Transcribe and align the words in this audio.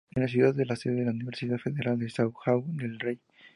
La 0.15 0.27
ciudad 0.27 0.59
es 0.59 0.67
la 0.67 0.75
sede 0.75 0.95
de 0.95 1.05
la 1.05 1.11
Universidad 1.11 1.59
Federal 1.59 1.99
de 1.99 2.07
São 2.07 2.33
João 2.33 2.63
del-Rei. 2.75 3.19